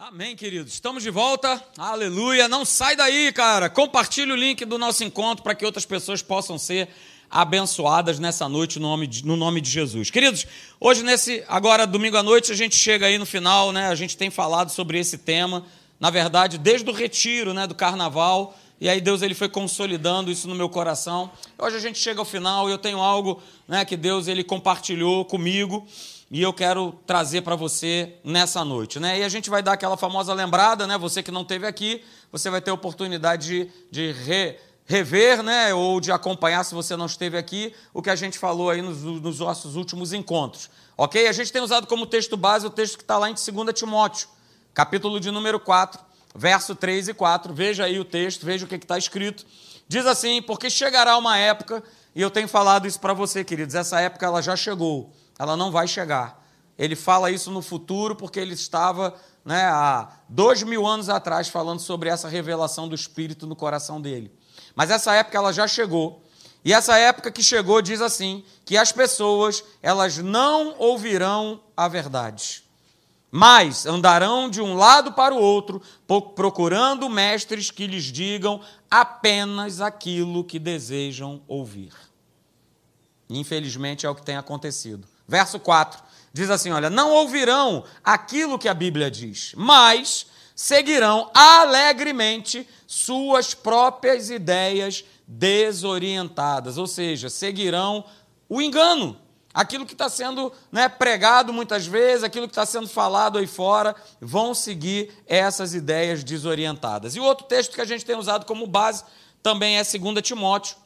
[0.00, 0.74] Amém, queridos.
[0.74, 1.60] Estamos de volta.
[1.76, 2.46] Aleluia.
[2.46, 3.68] Não sai daí, cara.
[3.68, 6.88] Compartilhe o link do nosso encontro para que outras pessoas possam ser
[7.28, 10.08] abençoadas nessa noite no nome, de, no nome de Jesus.
[10.08, 10.46] Queridos,
[10.78, 13.88] hoje nesse agora domingo à noite a gente chega aí no final, né?
[13.88, 15.66] A gente tem falado sobre esse tema,
[15.98, 20.46] na verdade, desde o retiro, né, do carnaval, e aí Deus ele foi consolidando isso
[20.46, 21.28] no meu coração.
[21.58, 25.24] Hoje a gente chega ao final e eu tenho algo, né, que Deus ele compartilhou
[25.24, 25.84] comigo
[26.30, 29.00] e eu quero trazer para você nessa noite.
[29.00, 29.20] Né?
[29.20, 30.98] E a gente vai dar aquela famosa lembrada, né?
[30.98, 35.72] você que não esteve aqui, você vai ter a oportunidade de, de re, rever né?
[35.72, 39.02] ou de acompanhar, se você não esteve aqui, o que a gente falou aí nos,
[39.02, 40.68] nos nossos últimos encontros.
[40.96, 41.26] Ok?
[41.26, 44.28] A gente tem usado como texto base o texto que está lá em 2 Timóteo,
[44.74, 45.98] capítulo de número 4,
[46.34, 47.54] verso 3 e 4.
[47.54, 49.46] Veja aí o texto, veja o que está escrito.
[49.86, 51.82] Diz assim: Porque chegará uma época,
[52.14, 55.70] e eu tenho falado isso para você, queridos, essa época ela já chegou ela não
[55.70, 56.44] vai chegar.
[56.76, 61.80] Ele fala isso no futuro porque ele estava né, há dois mil anos atrás falando
[61.80, 64.32] sobre essa revelação do Espírito no coração dele.
[64.74, 66.22] Mas essa época ela já chegou.
[66.64, 72.64] E essa época que chegou diz assim, que as pessoas, elas não ouvirão a verdade,
[73.30, 75.80] mas andarão de um lado para o outro,
[76.34, 78.60] procurando mestres que lhes digam
[78.90, 81.92] apenas aquilo que desejam ouvir.
[83.30, 85.06] Infelizmente é o que tem acontecido.
[85.28, 90.26] Verso 4 diz assim: Olha, não ouvirão aquilo que a Bíblia diz, mas
[90.56, 98.04] seguirão alegremente suas próprias ideias desorientadas, ou seja, seguirão
[98.48, 99.20] o engano,
[99.52, 103.94] aquilo que está sendo né, pregado muitas vezes, aquilo que está sendo falado aí fora,
[104.20, 107.14] vão seguir essas ideias desorientadas.
[107.14, 109.04] E o outro texto que a gente tem usado como base
[109.42, 110.76] também é 2 Timóteo,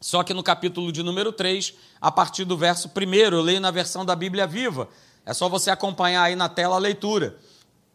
[0.00, 3.70] só que no capítulo de número 3, a partir do verso 1, eu leio na
[3.70, 4.88] versão da Bíblia Viva.
[5.26, 7.38] É só você acompanhar aí na tela a leitura.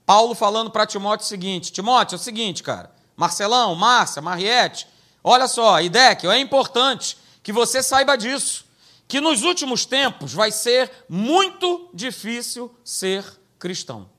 [0.05, 2.93] Paulo falando para Timóteo o seguinte: Timóteo, é o seguinte, cara.
[3.15, 4.87] Marcelão, Márcia, Mariette,
[5.23, 8.65] olha só, Idéquio, é importante que você saiba disso.
[9.07, 13.25] Que nos últimos tempos vai ser muito difícil ser
[13.57, 14.09] cristão.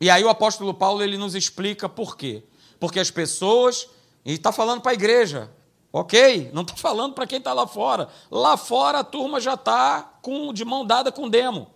[0.00, 2.42] E aí o apóstolo Paulo ele nos explica por quê.
[2.78, 3.88] Porque as pessoas,
[4.24, 5.50] e está falando para a igreja,
[5.96, 6.50] Ok?
[6.52, 8.10] Não estou falando para quem está lá fora.
[8.30, 10.12] Lá fora a turma já está
[10.52, 11.70] de mão dada com demo.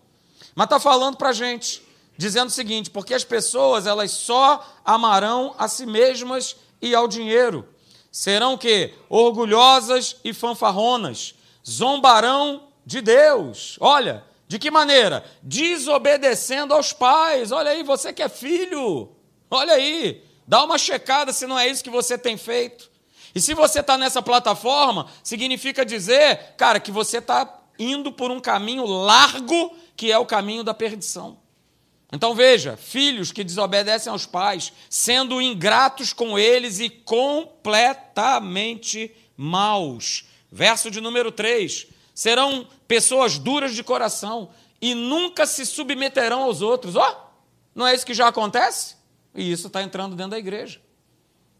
[0.54, 1.82] Mas está falando para a gente,
[2.18, 7.66] dizendo o seguinte: porque as pessoas elas só amarão a si mesmas e ao dinheiro.
[8.12, 11.34] Serão que orgulhosas e fanfarronas,
[11.66, 13.78] zombarão de Deus.
[13.80, 15.24] Olha, de que maneira?
[15.42, 17.52] Desobedecendo aos pais.
[17.52, 19.12] Olha aí, você que é filho.
[19.50, 22.90] Olha aí, dá uma checada se não é isso que você tem feito.
[23.34, 28.40] E se você está nessa plataforma, significa dizer, cara, que você está indo por um
[28.40, 31.38] caminho largo, que é o caminho da perdição.
[32.12, 40.24] Então veja, filhos que desobedecem aos pais, sendo ingratos com eles e completamente maus.
[40.50, 44.50] Verso de número 3: serão pessoas duras de coração
[44.82, 46.96] e nunca se submeterão aos outros.
[46.96, 47.14] Ó, oh,
[47.76, 48.96] não é isso que já acontece?
[49.32, 50.80] E isso está entrando dentro da igreja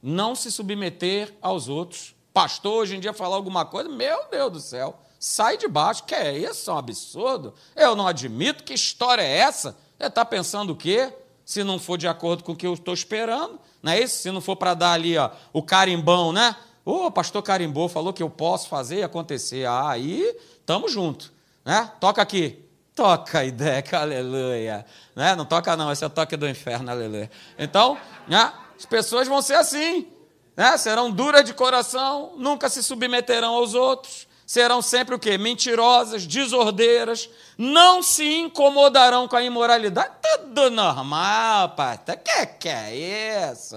[0.02, 2.14] não se submeter aos outros.
[2.32, 6.04] Pastor, hoje em dia, falar alguma coisa, meu Deus do céu, sai de baixo.
[6.04, 6.70] Que é isso?
[6.70, 7.54] É um absurdo.
[7.76, 8.64] Eu não admito.
[8.64, 9.76] Que história é essa?
[9.98, 11.12] Você está pensando o quê?
[11.44, 14.22] Se não for de acordo com o que eu estou esperando, não é isso?
[14.22, 16.54] Se não for para dar ali ó, o carimbão, né?
[16.84, 19.66] O oh, pastor carimbou, falou que eu posso fazer e acontecer.
[19.66, 20.34] Ah, aí,
[20.64, 21.32] tamo junto.
[21.64, 21.90] Né?
[22.00, 22.64] Toca aqui.
[22.94, 24.86] Toca, Ideca, aleluia.
[25.14, 25.34] Né?
[25.34, 27.30] Não toca não, esse é o toque do inferno, aleluia.
[27.58, 28.52] Então, né?
[28.80, 30.10] As pessoas vão ser assim,
[30.56, 30.74] né?
[30.78, 35.36] serão duras de coração, nunca se submeterão aos outros, serão sempre o quê?
[35.36, 40.14] Mentirosas, desordeiras, não se incomodarão com a imoralidade.
[40.22, 42.16] Tudo normal, pastor.
[42.16, 43.76] Que que é isso?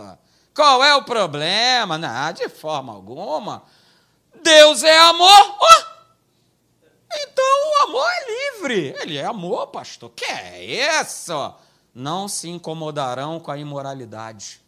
[0.55, 1.97] Qual é o problema?
[1.97, 3.61] Não, de forma alguma.
[4.41, 5.57] Deus é amor.
[5.59, 5.83] Oh!
[7.13, 8.95] Então o amor é livre.
[9.01, 10.11] Ele é amor, pastor.
[10.15, 11.53] Que é isso?
[11.93, 14.62] Não se incomodarão com a imoralidade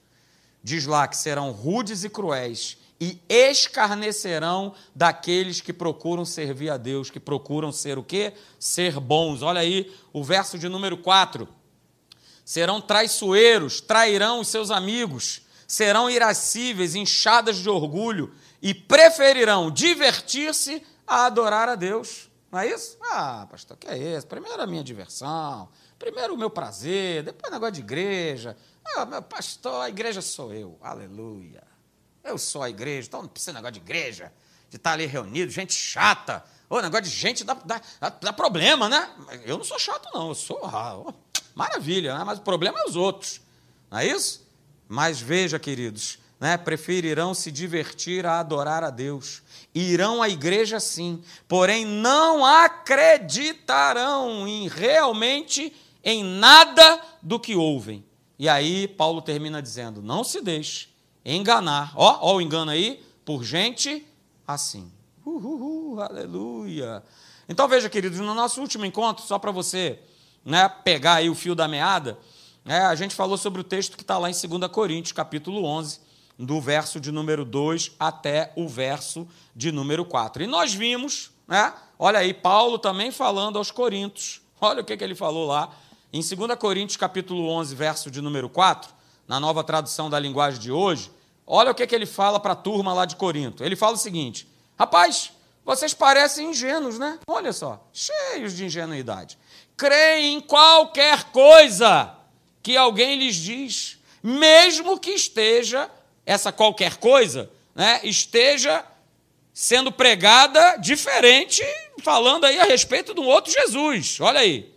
[0.65, 7.11] diz lá que serão rudes e cruéis e escarnecerão daqueles que procuram servir a Deus,
[7.11, 8.33] que procuram ser o quê?
[8.59, 9.43] Ser bons.
[9.43, 11.47] Olha aí o verso de número 4.
[12.43, 21.27] Serão traiçoeiros, trairão os seus amigos, serão irascíveis, inchadas de orgulho e preferirão divertir-se a
[21.27, 22.27] adorar a Deus.
[22.51, 22.97] Não é isso?
[23.11, 24.25] Ah, pastor, que é isso?
[24.25, 25.69] Primeiro a minha diversão,
[25.99, 30.53] primeiro o meu prazer, depois o negócio de igreja, ah, meu pastor, a igreja sou
[30.53, 30.77] eu.
[30.81, 31.63] Aleluia.
[32.23, 34.33] Eu sou a igreja, então não precisa de negócio de igreja,
[34.69, 36.43] de estar ali reunido, gente chata.
[36.69, 39.09] O negócio de gente dá, dá, dá, problema, né?
[39.43, 40.29] Eu não sou chato, não.
[40.29, 41.13] Eu sou ah,
[41.53, 42.23] maravilha, né?
[42.23, 43.41] mas o problema é os outros.
[43.91, 44.45] Não é isso?
[44.87, 49.41] Mas veja, queridos, né, preferirão se divertir a adorar a Deus.
[49.73, 58.05] Irão à igreja sim, porém não acreditarão em realmente em nada do que ouvem.
[58.37, 60.89] E aí Paulo termina dizendo: não se deixe
[61.23, 61.91] enganar.
[61.95, 64.05] Ó, ó o engano aí, por gente
[64.47, 64.91] assim.
[65.25, 67.03] Uhul, aleluia.
[67.49, 69.99] Então veja, queridos, no nosso último encontro, só para você
[70.43, 72.17] né, pegar aí o fio da meada,
[72.63, 75.99] né, a gente falou sobre o texto que está lá em 2 Coríntios, capítulo 11,
[76.37, 80.43] do verso de número 2 até o verso de número 4.
[80.43, 85.03] E nós vimos, né, olha aí, Paulo também falando aos Coríntios, olha o que, que
[85.03, 85.71] ele falou lá,
[86.11, 88.93] em 2 Coríntios, capítulo 11, verso de número 4,
[89.27, 91.11] na nova tradução da linguagem de hoje,
[91.45, 93.63] olha o que, que ele fala para a turma lá de Corinto.
[93.63, 94.47] Ele fala o seguinte:
[94.77, 95.31] rapaz,
[95.65, 97.19] vocês parecem ingênuos, né?
[97.27, 99.37] Olha só, cheios de ingenuidade.
[99.75, 102.15] Creem em qualquer coisa
[102.61, 105.89] que alguém lhes diz, mesmo que esteja,
[106.25, 108.83] essa qualquer coisa, né, esteja
[109.53, 111.63] sendo pregada diferente,
[112.01, 114.19] falando aí a respeito de um outro Jesus.
[114.19, 114.74] Olha aí.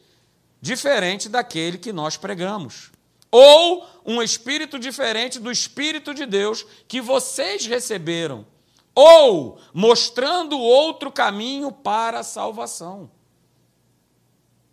[0.61, 2.91] Diferente daquele que nós pregamos
[3.31, 8.47] ou um espírito diferente do Espírito de Deus que vocês receberam,
[8.95, 13.11] ou mostrando outro caminho para a salvação.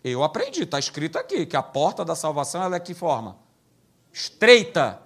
[0.04, 3.38] Eu aprendi, está escrito aqui, que a porta da salvação ela é que forma?
[4.14, 5.02] Estreita.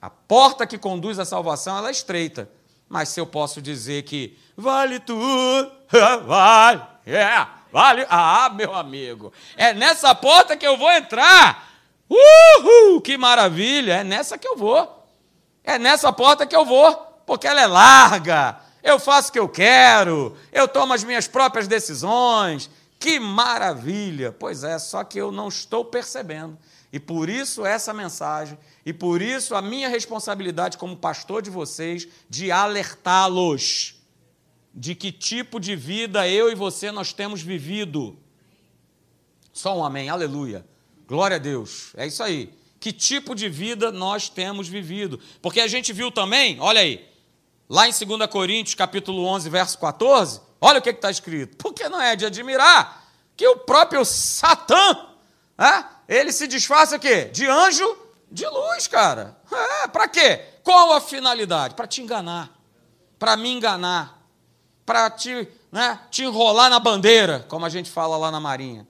[0.00, 2.50] A porta que conduz à salvação ela é estreita.
[2.88, 5.72] Mas se eu posso dizer que vale tudo,
[6.26, 11.70] vale, é, vale, ah, meu amigo, é nessa porta que eu vou entrar.
[12.08, 13.94] Uhul, que maravilha!
[13.94, 15.08] É nessa que eu vou.
[15.64, 16.94] É nessa porta que eu vou,
[17.26, 18.60] porque ela é larga.
[18.82, 22.68] Eu faço o que eu quero, eu tomo as minhas próprias decisões.
[22.98, 24.30] Que maravilha!
[24.30, 26.58] Pois é, só que eu não estou percebendo.
[26.92, 32.06] E por isso essa mensagem, e por isso a minha responsabilidade como pastor de vocês
[32.28, 34.01] de alertá-los
[34.74, 38.18] de que tipo de vida eu e você nós temos vivido.
[39.52, 40.64] Só um amém, aleluia.
[41.06, 41.92] Glória a Deus.
[41.96, 42.52] É isso aí.
[42.80, 45.20] Que tipo de vida nós temos vivido?
[45.40, 47.06] Porque a gente viu também, olha aí,
[47.68, 51.56] lá em 2 Coríntios, capítulo 11, verso 14, olha o que está escrito.
[51.58, 55.06] Porque não é de admirar que o próprio Satã,
[55.58, 57.26] é, ele se disfarça o quê?
[57.26, 57.96] De anjo
[58.30, 59.36] de luz, cara.
[59.52, 60.40] É, para quê?
[60.64, 61.74] Qual a finalidade?
[61.74, 62.50] Para te enganar,
[63.18, 64.21] para me enganar,
[64.84, 68.86] para te, né, te enrolar na bandeira, como a gente fala lá na Marinha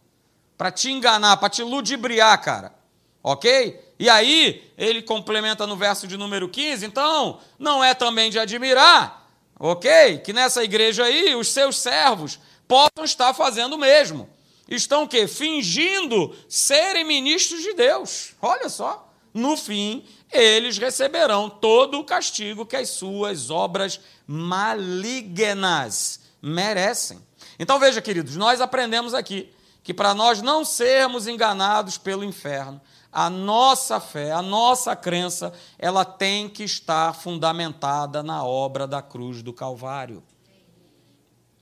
[0.63, 2.73] para te enganar, para te ludibriar, cara.
[3.21, 3.81] Ok?
[3.99, 9.29] E aí, ele complementa no verso de número 15, então, não é também de admirar,
[9.59, 10.19] ok?
[10.19, 14.31] Que nessa igreja aí, os seus servos possam estar fazendo o mesmo.
[14.69, 15.27] Estão o quê?
[15.27, 18.33] Fingindo serem ministros de Deus.
[18.41, 19.12] Olha só.
[19.35, 27.19] No fim, eles receberão todo o castigo que as suas obras malignas merecem.
[27.59, 29.51] Então veja, queridos, nós aprendemos aqui
[29.83, 32.81] que para nós não sermos enganados pelo inferno,
[33.11, 39.43] a nossa fé, a nossa crença, ela tem que estar fundamentada na obra da cruz
[39.43, 40.23] do Calvário.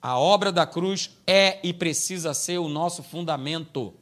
[0.01, 3.93] A obra da cruz é e precisa ser o nosso fundamento.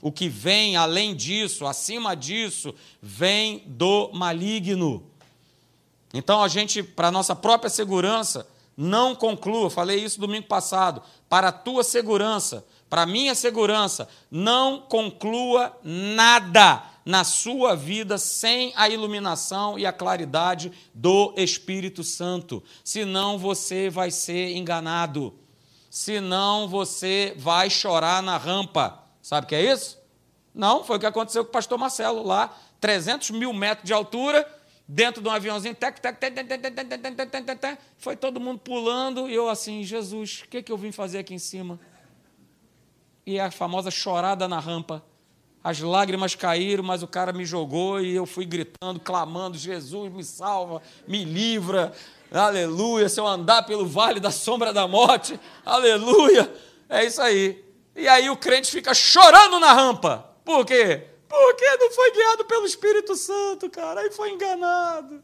[0.00, 5.04] O que vem além disso, acima disso, vem do maligno.
[6.12, 11.52] Então a gente, para nossa própria segurança, não conclua, falei isso domingo passado, para a
[11.52, 19.86] tua segurança, para minha segurança, não conclua nada na sua vida sem a iluminação e
[19.86, 22.62] a claridade do Espírito Santo.
[22.84, 25.32] Senão você vai ser enganado.
[25.88, 29.05] Senão você vai chorar na rampa.
[29.26, 29.98] Sabe o que é isso?
[30.54, 34.46] Não, foi o que aconteceu com o pastor Marcelo lá, 300 mil metros de altura,
[34.86, 38.14] dentro de um aviãozinho, tec, tec, tec, tec, tec, tec, tec, tec, tec, tec, foi
[38.14, 41.38] todo mundo pulando, e eu assim, Jesus, o que, que eu vim fazer aqui em
[41.38, 41.80] cima?
[43.26, 45.02] e a famosa chorada na rampa.
[45.62, 50.22] As lágrimas caíram, mas o cara me jogou e eu fui gritando, clamando: Jesus, me
[50.22, 51.92] salva, me livra,
[52.30, 53.08] aleluia.
[53.08, 56.48] Se eu andar pelo vale da sombra da morte, aleluia.
[56.88, 57.65] É isso aí.
[57.96, 60.30] E aí o crente fica chorando na rampa.
[60.44, 61.06] Por quê?
[61.28, 64.02] Porque não foi guiado pelo Espírito Santo, cara.
[64.02, 65.22] Aí foi enganado.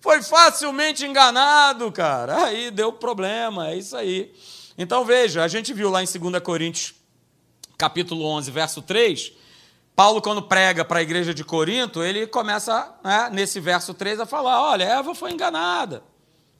[0.00, 2.44] Foi facilmente enganado, cara.
[2.44, 4.32] Aí deu problema, é isso aí.
[4.78, 6.94] Então veja, a gente viu lá em 2 Coríntios,
[7.76, 9.32] capítulo 11, verso 3,
[9.96, 14.26] Paulo, quando prega para a igreja de Corinto, ele começa, né, nesse verso 3, a
[14.26, 16.02] falar: olha, Eva foi enganada.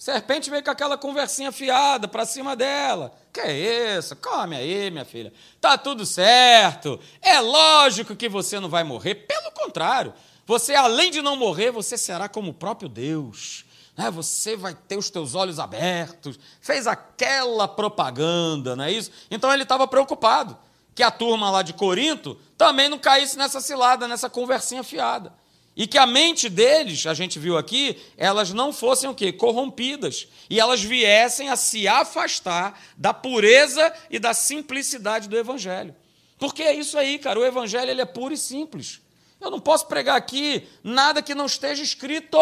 [0.04, 3.14] Serpente veio com aquela conversinha fiada para cima dela.
[3.32, 4.14] Que é isso?
[4.16, 5.32] Come aí, minha filha.
[5.58, 7.00] Tá tudo certo.
[7.23, 9.14] É lógico que você não vai morrer.
[9.14, 10.12] Pelo contrário.
[10.44, 13.64] Você, além de não morrer, você será como o próprio Deus.
[13.96, 14.11] Né?
[14.11, 16.38] Você vai ter os teus olhos abertos.
[16.61, 19.11] Fez aquela propaganda, não é isso?
[19.30, 20.54] Então ele estava preocupado
[20.94, 25.32] que a turma lá de Corinto também não caísse nessa cilada, nessa conversinha fiada.
[25.76, 29.33] E que a mente deles, a gente viu aqui, elas não fossem o quê?
[29.33, 30.28] Corrompidas.
[30.49, 35.95] E elas viessem a se afastar da pureza e da simplicidade do Evangelho.
[36.38, 37.40] Porque é isso aí, cara.
[37.40, 39.00] O Evangelho ele é puro e simples.
[39.40, 42.38] Eu não posso pregar aqui nada que não esteja escrito.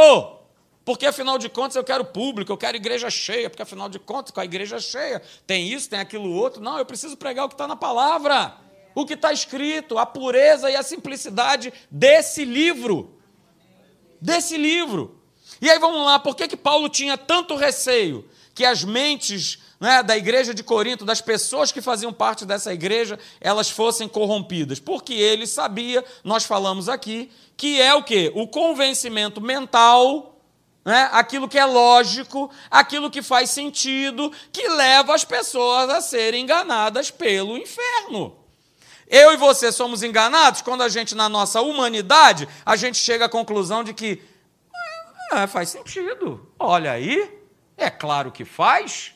[0.85, 4.33] Porque, afinal de contas, eu quero público, eu quero igreja cheia, porque, afinal de contas,
[4.33, 6.61] com a igreja cheia, tem isso, tem aquilo outro.
[6.61, 8.57] Não, eu preciso pregar o que está na palavra,
[8.95, 13.22] o que está escrito, a pureza e a simplicidade desse livro
[14.23, 15.21] desse livro.
[15.61, 18.25] E aí vamos lá, por que, que Paulo tinha tanto receio
[18.55, 23.19] que as mentes né, da igreja de Corinto, das pessoas que faziam parte dessa igreja,
[23.41, 24.79] elas fossem corrompidas?
[24.79, 28.33] Porque ele sabia, nós falamos aqui, que é o que?
[28.35, 30.41] O convencimento mental,
[30.85, 36.43] né, aquilo que é lógico, aquilo que faz sentido, que leva as pessoas a serem
[36.43, 38.42] enganadas pelo inferno.
[39.12, 43.28] Eu e você somos enganados quando a gente, na nossa humanidade, a gente chega à
[43.28, 44.23] conclusão de que
[45.31, 46.50] é, faz sentido.
[46.59, 47.31] Olha aí,
[47.76, 49.12] é claro que faz.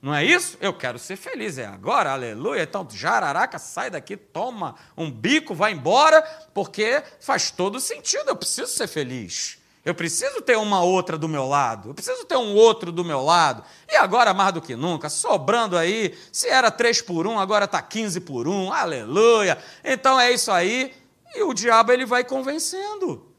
[0.00, 0.56] Não é isso?
[0.58, 1.58] Eu quero ser feliz.
[1.58, 2.62] É agora, aleluia.
[2.62, 6.22] Então, jararaca, sai daqui, toma um bico, vai embora,
[6.54, 8.30] porque faz todo sentido.
[8.30, 9.58] Eu preciso ser feliz.
[9.86, 13.22] Eu preciso ter uma outra do meu lado, eu preciso ter um outro do meu
[13.22, 13.62] lado.
[13.88, 17.80] E agora, mais do que nunca, sobrando aí, se era 3 por 1, agora está
[17.80, 19.56] 15 por 1, aleluia.
[19.84, 20.92] Então é isso aí,
[21.32, 23.32] e o diabo ele vai convencendo.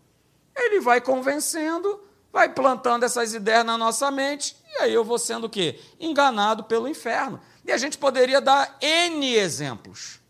[0.56, 2.00] Ele vai convencendo,
[2.32, 5.78] vai plantando essas ideias na nossa mente, e aí eu vou sendo o quê?
[6.00, 7.42] Enganado pelo inferno.
[7.66, 10.22] E a gente poderia dar N exemplos.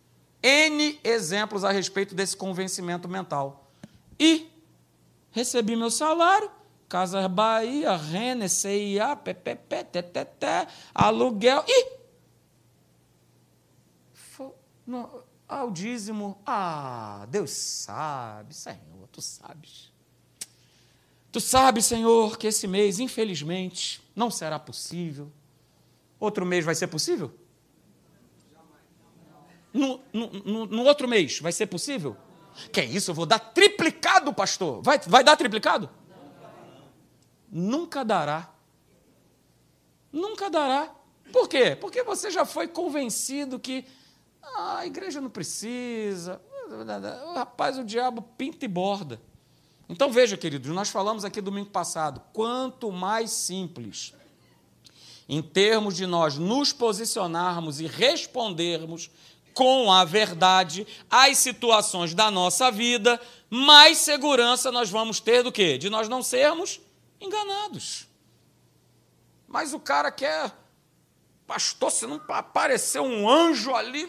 [0.42, 3.70] N exemplos a respeito desse convencimento mental.
[4.20, 4.57] E
[5.38, 6.50] recebi meu salário,
[6.90, 10.46] Casas Bahia, Renner, CIA, PPP, TTT,
[10.94, 11.98] aluguel e.
[14.86, 16.42] No, ah, o dízimo.
[16.46, 19.92] Ah, Deus sabe, Senhor, tu sabes.
[21.32, 25.32] Tu sabes, Senhor, que esse mês, infelizmente, não será possível.
[26.20, 27.32] Outro mês vai ser possível?
[29.74, 32.18] No, no, no, no outro mês vai ser possível?
[32.72, 33.12] Que é isso?
[33.12, 34.82] Eu vou dar triplicado, pastor.
[34.82, 35.90] Vai, vai dar triplicado?
[37.50, 38.50] Nunca dará.
[40.12, 40.92] Nunca dará.
[41.32, 41.76] Por quê?
[41.76, 43.86] Porque você já foi convencido que
[44.42, 46.42] ah, a igreja não precisa.
[47.36, 49.22] Rapaz, o diabo pinta e borda.
[49.90, 54.14] Então veja, queridos, nós falamos aqui domingo passado, quanto mais simples,
[55.30, 59.10] em termos de nós nos posicionarmos e respondermos
[59.58, 65.80] com a verdade as situações da nossa vida, mais segurança nós vamos ter do que?
[65.80, 66.80] De nós não sermos
[67.20, 68.06] enganados.
[69.48, 70.54] Mas o cara quer,
[71.48, 74.08] pastor, se não aparecer um anjo ali,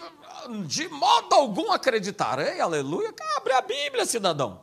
[0.66, 3.14] de modo algum acreditarei, aleluia.
[3.38, 4.60] Abre a Bíblia, cidadão.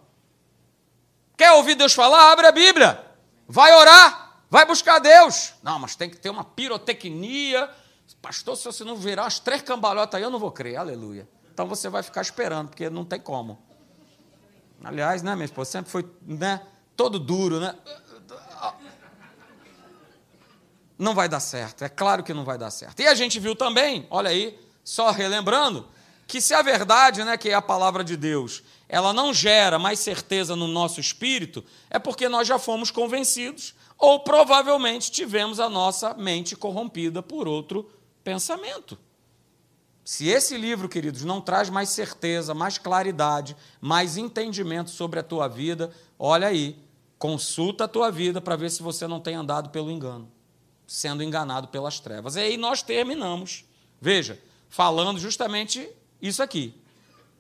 [1.36, 2.32] Quer ouvir Deus falar?
[2.32, 3.04] Abre a Bíblia.
[3.48, 5.54] Vai orar, vai buscar Deus.
[5.64, 7.74] Não, mas tem que ter uma pirotecnia
[8.22, 10.78] Pastor, se você não virar as três cambalhotas aí, eu não vou crer.
[10.78, 11.28] Aleluia.
[11.54, 13.58] Então você vai ficar esperando, porque não tem como.
[14.84, 16.62] Aliás, né, minha esposa sempre foi né,
[16.96, 17.76] todo duro, né?
[20.98, 23.00] Não vai dar certo, é claro que não vai dar certo.
[23.00, 25.88] E a gente viu também, olha aí, só relembrando,
[26.28, 30.00] que se a verdade, né, que é a palavra de Deus, ela não gera mais
[30.00, 36.14] certeza no nosso espírito, é porque nós já fomos convencidos, ou provavelmente tivemos a nossa
[36.14, 37.90] mente corrompida por outro
[38.26, 38.98] pensamento.
[40.04, 45.48] Se esse livro, queridos, não traz mais certeza, mais claridade, mais entendimento sobre a tua
[45.48, 46.78] vida, olha aí,
[47.18, 50.30] consulta a tua vida para ver se você não tem andado pelo engano,
[50.86, 52.36] sendo enganado pelas trevas.
[52.36, 53.64] E aí nós terminamos,
[54.02, 54.40] veja,
[54.70, 55.88] falando justamente
[56.22, 56.76] isso aqui.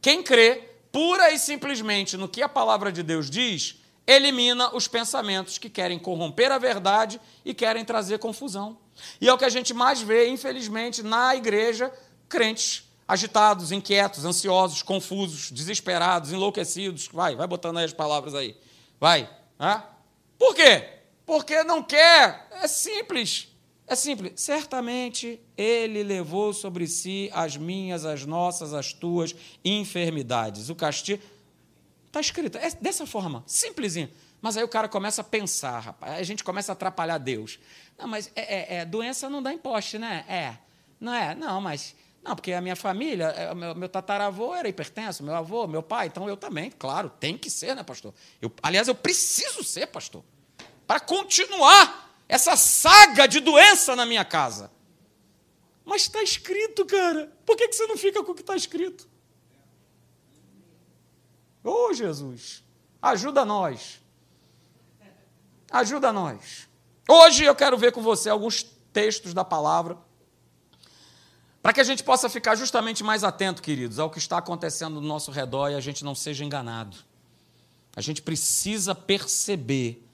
[0.01, 5.57] Quem crê pura e simplesmente no que a palavra de Deus diz, elimina os pensamentos
[5.57, 8.77] que querem corromper a verdade e querem trazer confusão.
[9.19, 11.91] E é o que a gente mais vê, infelizmente, na igreja,
[12.29, 17.07] crentes agitados, inquietos, ansiosos, confusos, desesperados, enlouquecidos.
[17.12, 18.55] Vai, vai botando aí as palavras aí.
[19.00, 19.29] Vai.
[19.59, 19.83] Né?
[20.38, 20.89] Por quê?
[21.25, 22.47] Porque não quer.
[22.51, 23.47] É simples.
[23.88, 24.41] É simples.
[24.41, 30.69] Certamente ele levou sobre si as minhas, as nossas, as tuas enfermidades.
[30.69, 31.21] O castigo.
[32.15, 32.57] Está escrito.
[32.57, 34.10] É dessa forma, simplesinho.
[34.41, 36.17] Mas aí o cara começa a pensar, rapaz.
[36.17, 37.60] A gente começa a atrapalhar Deus.
[37.98, 40.24] Não, mas é, é, é, doença não dá imposto, né?
[40.29, 40.57] É.
[40.98, 41.36] Não é?
[41.36, 41.93] Não, mas
[42.24, 46.07] Não, porque a minha família, é, meu, meu tataravô era hipertenso, meu avô, meu pai,
[46.07, 48.13] então eu também, claro, tem que ser, né, pastor?
[48.41, 50.24] Eu, aliás, eu preciso ser, pastor,
[50.88, 54.72] para continuar essa saga de doença na minha casa.
[55.84, 57.29] Mas está escrito, cara.
[57.45, 59.05] Por que, que você não fica com o que está escrito?
[61.65, 62.63] Ô oh, Jesus,
[63.01, 64.00] ajuda nós.
[65.72, 66.69] Ajuda nós.
[67.10, 68.62] Hoje eu quero ver com você alguns
[68.93, 69.98] textos da palavra
[71.63, 75.07] para que a gente possa ficar justamente mais atento, queridos, ao que está acontecendo no
[75.07, 76.95] nosso redor e a gente não seja enganado.
[77.95, 80.07] A gente precisa perceber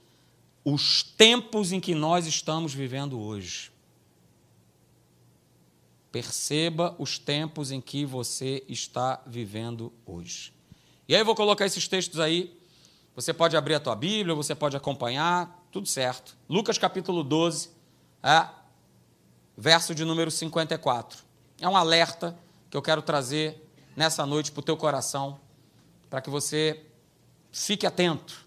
[0.64, 3.70] os tempos em que nós estamos vivendo hoje.
[6.10, 10.54] Perceba os tempos em que você está vivendo hoje.
[11.08, 12.56] E aí eu vou colocar esses textos aí.
[13.14, 16.36] Você pode abrir a tua Bíblia, você pode acompanhar, tudo certo.
[16.48, 17.70] Lucas capítulo 12,
[18.22, 18.46] é,
[19.56, 21.18] verso de número 54.
[21.60, 22.38] É um alerta
[22.70, 25.38] que eu quero trazer nessa noite para o teu coração,
[26.08, 26.80] para que você
[27.50, 28.46] fique atento,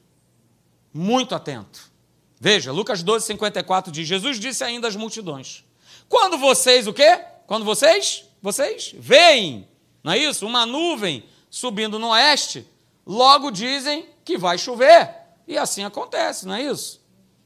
[0.93, 1.91] muito atento.
[2.39, 5.63] Veja, Lucas 12, 54 diz: Jesus disse ainda às multidões:
[6.09, 7.23] Quando vocês o quê?
[7.45, 9.67] Quando vocês, vocês veem,
[10.03, 10.45] não é isso?
[10.45, 11.23] Uma nuvem
[11.55, 12.67] subindo no oeste,
[13.07, 15.09] logo dizem que vai chover.
[15.47, 17.01] E assim acontece, não é isso?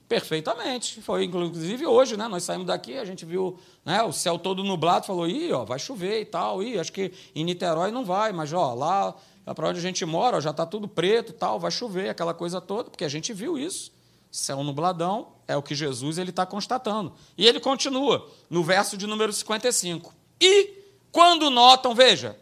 [0.07, 0.99] Perfeitamente.
[0.99, 2.27] Foi inclusive hoje, né?
[2.27, 5.77] Nós saímos daqui, a gente viu né, o céu todo nublado, falou: ih, ó, vai
[5.77, 6.63] chover e tal.
[6.63, 9.15] Ih, acho que em Niterói não vai, mas ó, lá
[9.53, 12.33] para onde a gente mora, ó, já está tudo preto e tal, vai chover, aquela
[12.33, 13.91] coisa toda, porque a gente viu isso.
[14.31, 17.13] Céu nubladão é o que Jesus ele está constatando.
[17.37, 20.11] E ele continua no verso de número 55.
[20.41, 20.79] E
[21.11, 22.35] quando notam, veja,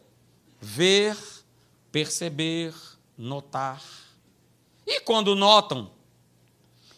[0.62, 1.18] ver,
[1.92, 2.74] perceber,
[3.18, 3.82] notar.
[4.86, 5.92] E quando notam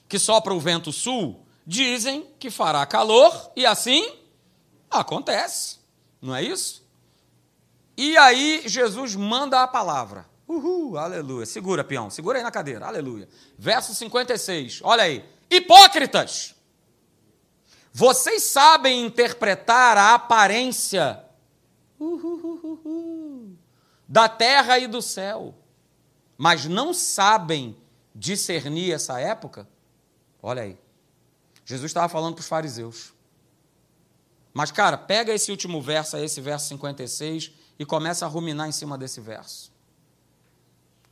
[0.07, 4.17] que sopra o vento sul, dizem que fará calor e assim
[4.89, 5.77] acontece.
[6.21, 6.87] Não é isso?
[7.95, 10.25] E aí Jesus manda a palavra.
[10.47, 11.45] Uhul, aleluia.
[11.45, 13.29] Segura, peão, segura aí na cadeira, aleluia.
[13.57, 15.23] Verso 56, olha aí.
[15.49, 16.55] Hipócritas,
[17.93, 21.23] vocês sabem interpretar a aparência
[24.09, 25.53] da terra e do céu,
[26.35, 27.77] mas não sabem
[28.15, 29.69] discernir essa época?
[30.41, 30.79] Olha aí.
[31.63, 33.13] Jesus estava falando para os fariseus.
[34.51, 38.97] Mas, cara, pega esse último verso, esse verso 56, e começa a ruminar em cima
[38.97, 39.71] desse verso.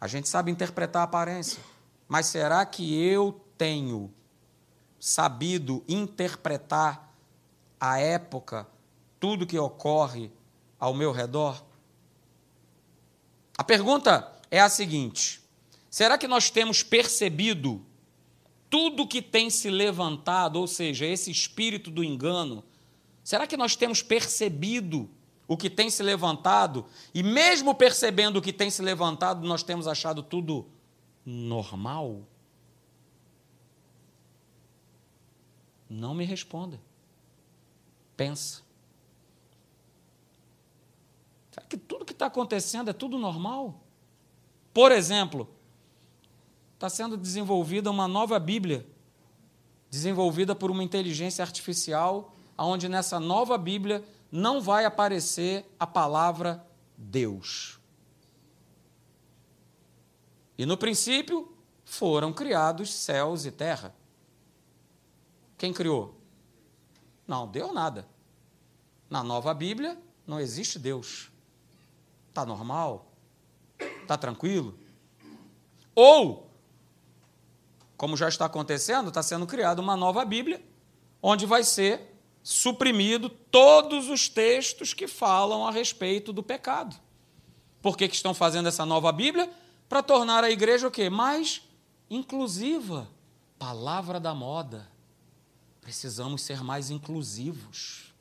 [0.01, 1.61] A gente sabe interpretar a aparência,
[2.07, 4.11] mas será que eu tenho
[4.99, 7.13] sabido interpretar
[7.79, 8.67] a época,
[9.19, 10.31] tudo que ocorre
[10.79, 11.63] ao meu redor?
[13.57, 15.41] A pergunta é a seguinte:
[15.89, 17.83] será que nós temos percebido
[18.69, 22.63] tudo que tem se levantado, ou seja, esse espírito do engano?
[23.23, 25.09] Será que nós temos percebido
[25.47, 29.87] o que tem se levantado, e mesmo percebendo o que tem se levantado, nós temos
[29.87, 30.67] achado tudo
[31.25, 32.27] normal?
[35.89, 36.79] Não me responda.
[38.17, 38.66] Pensa.
[41.57, 43.81] Será que tudo que está acontecendo é tudo normal?
[44.71, 45.49] Por exemplo,
[46.75, 48.85] está sendo desenvolvida uma nova Bíblia,
[49.89, 56.63] desenvolvida por uma inteligência artificial, onde nessa nova Bíblia não vai aparecer a palavra
[56.95, 57.79] Deus.
[60.59, 61.51] E no princípio
[61.83, 63.95] foram criados céus e terra.
[65.57, 66.15] Quem criou?
[67.27, 68.07] Não, deu nada.
[69.09, 71.31] Na nova Bíblia não existe Deus.
[72.37, 73.11] Está normal?
[74.03, 74.77] Está tranquilo?
[75.95, 76.47] Ou,
[77.97, 80.63] como já está acontecendo, está sendo criada uma nova Bíblia,
[81.19, 86.95] onde vai ser suprimido todos os textos que falam a respeito do pecado.
[87.81, 89.51] Por que, que estão fazendo essa nova Bíblia?
[89.89, 91.09] Para tornar a igreja o quê?
[91.09, 91.63] Mais
[92.07, 93.09] inclusiva.
[93.57, 94.87] Palavra da moda.
[95.81, 98.13] Precisamos ser mais inclusivos.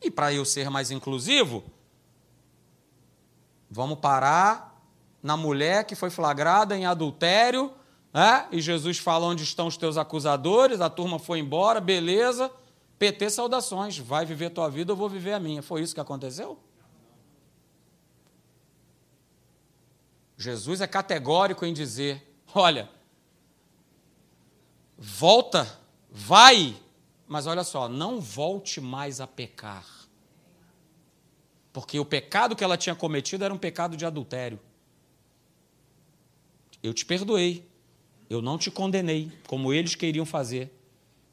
[0.00, 1.62] E para eu ser mais inclusivo,
[3.70, 4.82] vamos parar
[5.22, 7.72] na mulher que foi flagrada em adultério,
[8.12, 8.48] né?
[8.50, 12.50] e Jesus fala onde estão os teus acusadores, a turma foi embora, beleza.
[12.98, 13.96] PT, saudações.
[13.96, 15.62] Vai viver tua vida, eu vou viver a minha.
[15.62, 16.58] Foi isso que aconteceu?
[20.36, 22.90] Jesus é categórico em dizer: olha,
[24.98, 25.78] volta,
[26.10, 26.76] vai,
[27.26, 29.99] mas olha só, não volte mais a pecar.
[31.72, 34.58] Porque o pecado que ela tinha cometido era um pecado de adultério.
[36.82, 37.64] Eu te perdoei,
[38.28, 40.72] eu não te condenei, como eles queriam fazer.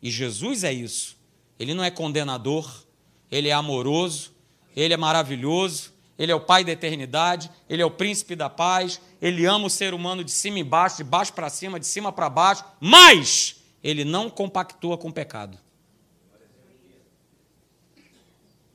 [0.02, 1.18] E Jesus é isso.
[1.58, 2.86] Ele não é condenador,
[3.32, 4.32] ele é amoroso,
[4.76, 9.02] Ele é maravilhoso, Ele é o Pai da eternidade, Ele é o príncipe da paz,
[9.22, 12.12] Ele ama o ser humano de cima e baixo, de baixo para cima, de cima
[12.12, 15.58] para baixo, mas Ele não compactua com o pecado.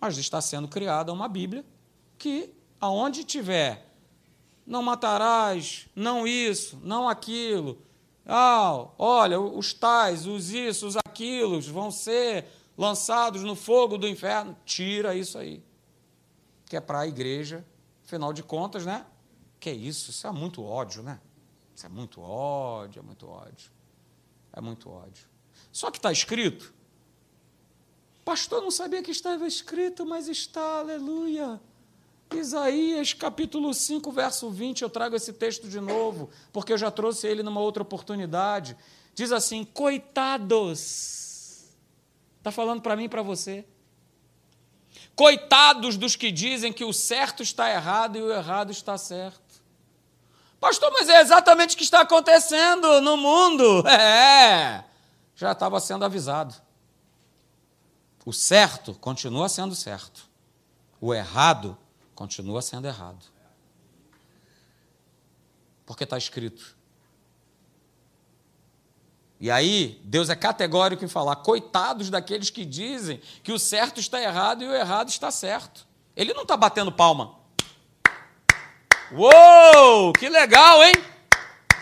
[0.02, 1.64] Mas está sendo criada uma Bíblia
[2.18, 3.94] que, aonde tiver,
[4.66, 7.80] não matarás, não isso, não aquilo,
[8.26, 14.56] ah, olha, os tais, os isso, os aquilos vão ser lançados no fogo do inferno.
[14.64, 15.62] Tira isso aí.
[16.66, 17.64] Que é para a igreja,
[18.04, 19.04] afinal de contas, né?
[19.58, 20.10] Que é isso?
[20.10, 21.20] Isso é muito ódio, né?
[21.74, 23.70] Isso é muito ódio, é muito ódio.
[24.52, 25.26] É muito ódio.
[25.70, 26.72] Só que está escrito.
[28.24, 31.61] Pastor não sabia que estava escrito, mas está, aleluia.
[32.32, 37.26] Isaías capítulo 5, verso 20, eu trago esse texto de novo, porque eu já trouxe
[37.26, 38.76] ele numa outra oportunidade.
[39.14, 41.20] Diz assim: Coitados.
[42.38, 43.64] Está falando para mim e para você.
[45.14, 49.40] Coitados dos que dizem que o certo está errado e o errado está certo.
[50.58, 53.87] Pastor, mas é exatamente o que está acontecendo no mundo.
[53.87, 54.85] É,
[55.35, 56.62] já estava sendo avisado.
[58.24, 60.28] O certo continua sendo certo.
[61.00, 61.76] O errado
[62.14, 63.24] continua sendo errado.
[65.85, 66.76] Porque está escrito.
[69.40, 74.22] E aí, Deus é categórico em falar: coitados daqueles que dizem que o certo está
[74.22, 75.85] errado e o errado está certo.
[76.14, 77.35] Ele não está batendo palma.
[79.11, 80.94] Uou, que legal, hein?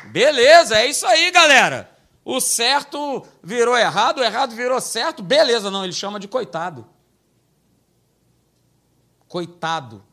[0.06, 1.89] Beleza, é isso aí, galera.
[2.24, 5.22] O certo virou errado, o errado virou certo.
[5.22, 6.86] Beleza, não, ele chama de coitado.
[9.26, 10.04] Coitado.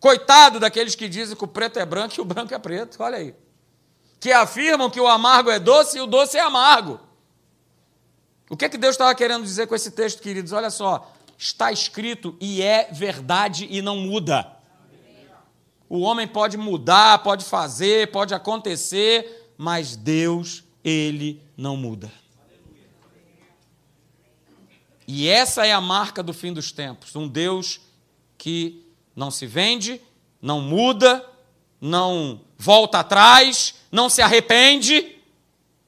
[0.00, 3.18] Coitado daqueles que dizem que o preto é branco e o branco é preto, olha
[3.18, 3.34] aí.
[4.18, 6.98] Que afirmam que o amargo é doce e o doce é amargo.
[8.50, 10.52] O que, é que Deus estava querendo dizer com esse texto, queridos?
[10.52, 14.56] Olha só, está escrito e é verdade e não muda.
[15.88, 22.12] O homem pode mudar, pode fazer, pode acontecer, mas Deus, ele não muda.
[25.06, 27.80] E essa é a marca do fim dos tempos, um Deus
[28.38, 30.00] que não se vende,
[30.40, 31.24] não muda,
[31.80, 35.16] não volta atrás, não se arrepende.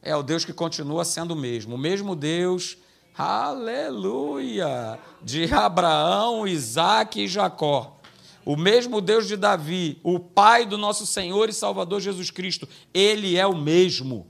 [0.03, 1.77] É o Deus que continua sendo o mesmo.
[1.77, 2.77] O mesmo Deus,
[3.17, 7.99] aleluia, de Abraão, Isaac e Jacó.
[8.45, 12.69] O mesmo Deus de Davi, o Pai do nosso Senhor e Salvador Jesus Cristo.
[12.93, 14.27] Ele é o mesmo.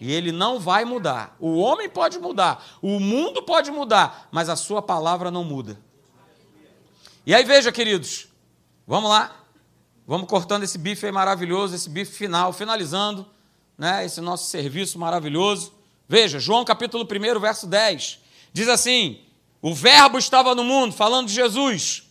[0.00, 1.36] E ele não vai mudar.
[1.38, 5.78] O homem pode mudar, o mundo pode mudar, mas a sua palavra não muda.
[7.26, 8.28] E aí veja, queridos,
[8.86, 9.40] vamos lá.
[10.06, 13.26] Vamos cortando esse bife aí maravilhoso, esse bife final, finalizando
[13.78, 15.72] né, esse nosso serviço maravilhoso.
[16.06, 18.18] Veja, João capítulo 1, verso 10.
[18.52, 19.20] Diz assim:
[19.62, 22.02] O Verbo estava no mundo, falando de Jesus.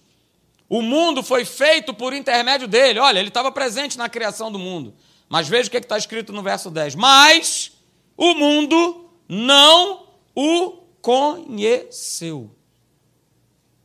[0.67, 2.97] O mundo foi feito por intermédio dele.
[2.97, 4.95] Olha, ele estava presente na criação do mundo.
[5.29, 6.95] Mas veja o que é está escrito no verso 10.
[6.95, 7.72] Mas
[8.17, 12.55] o mundo não o conheceu.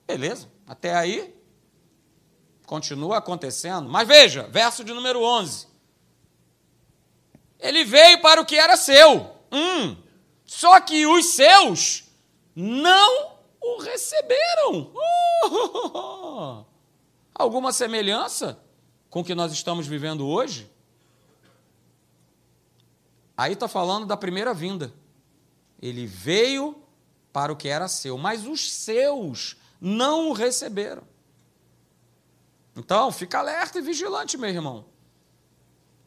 [0.07, 0.51] Beleza?
[0.67, 1.35] Até aí,
[2.67, 3.89] continua acontecendo.
[3.89, 5.67] Mas veja, verso de número 11.
[7.59, 9.35] Ele veio para o que era seu.
[9.51, 9.97] Hum,
[10.45, 12.05] só que os seus
[12.55, 14.93] não o receberam.
[15.45, 16.65] Oh,
[17.35, 18.59] alguma semelhança
[19.11, 20.71] com o que nós estamos vivendo hoje?
[23.39, 24.93] Aí está falando da primeira vinda.
[25.81, 26.83] Ele veio
[27.33, 31.05] para o que era seu, mas os seus não o receberam.
[32.75, 34.87] Então, fica alerta e vigilante, meu irmão.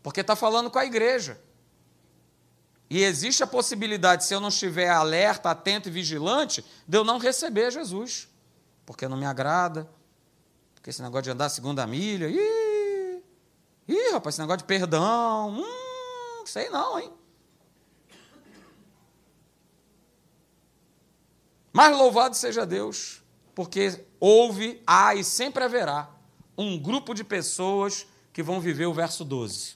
[0.03, 1.39] Porque está falando com a igreja.
[2.89, 7.17] E existe a possibilidade, se eu não estiver alerta, atento e vigilante, de eu não
[7.17, 8.27] receber Jesus.
[8.85, 9.89] Porque não me agrada.
[10.75, 12.27] Porque esse negócio de andar segunda milha.
[12.27, 13.23] Ih,
[13.87, 15.49] ih, rapaz, esse negócio de perdão.
[15.49, 17.20] Hum, sei não, hein?
[21.73, 23.21] Mas louvado seja Deus
[23.53, 26.09] porque houve, há e sempre haverá
[26.57, 29.75] um grupo de pessoas que vão viver o verso 12.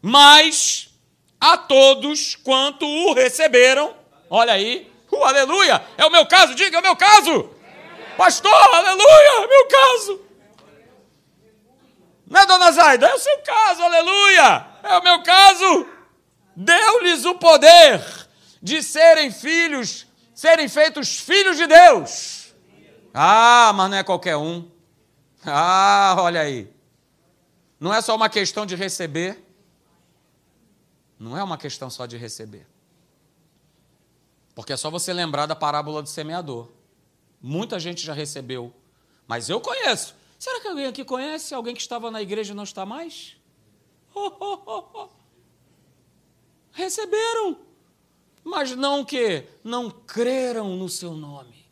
[0.00, 0.90] Mas
[1.40, 3.94] a todos quanto o receberam,
[4.28, 7.50] olha aí, uh, aleluia, é o meu caso, diga, é o meu caso.
[8.16, 10.20] Pastor, aleluia, é meu caso.
[12.26, 13.06] Não é, dona Zaida?
[13.06, 15.88] É o seu caso, aleluia, é o meu caso.
[16.56, 18.00] Deu-lhes o poder
[18.62, 22.44] de serem filhos, serem feitos filhos de Deus
[23.14, 24.68] ah, mas não é qualquer um.
[25.46, 26.68] Ah, olha aí.
[27.78, 29.40] Não é só uma questão de receber.
[31.16, 32.66] Não é uma questão só de receber.
[34.52, 36.68] Porque é só você lembrar da parábola do semeador.
[37.40, 38.74] Muita gente já recebeu.
[39.28, 40.16] Mas eu conheço.
[40.36, 43.36] Será que alguém aqui conhece alguém que estava na igreja e não está mais?
[44.12, 45.08] Oh, oh, oh.
[46.72, 47.58] Receberam,
[48.44, 51.64] mas não que não creram no seu nome.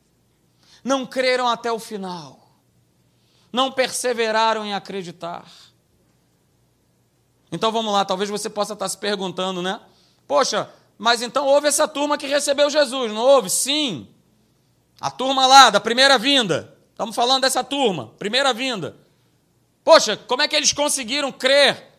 [0.83, 2.51] Não creram até o final.
[3.53, 5.47] Não perseveraram em acreditar.
[7.53, 9.79] Então vamos lá, talvez você possa estar se perguntando, né?
[10.27, 13.51] Poxa, mas então houve essa turma que recebeu Jesus, não houve?
[13.51, 14.09] Sim.
[14.99, 16.75] A turma lá da primeira vinda.
[16.91, 18.97] Estamos falando dessa turma, primeira vinda.
[19.85, 21.92] Poxa, como é que eles conseguiram crer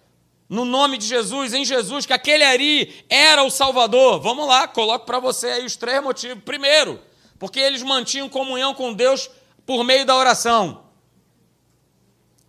[0.50, 4.20] no nome de Jesus, em Jesus, que aquele ali era o Salvador?
[4.20, 6.44] Vamos lá, coloco para você aí os três motivos.
[6.44, 7.02] Primeiro,
[7.40, 9.30] porque eles mantinham comunhão com Deus
[9.66, 10.84] por meio da oração.